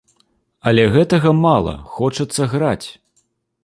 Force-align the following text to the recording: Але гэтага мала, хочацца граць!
Але 0.71 0.85
гэтага 0.95 1.35
мала, 1.45 1.77
хочацца 1.99 2.53
граць! 2.57 2.87